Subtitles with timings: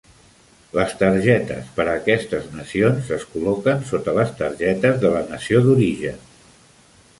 [0.77, 6.29] Les targetes per a aquestes nacions es col·loquen sota les targetes de la nació d'origen.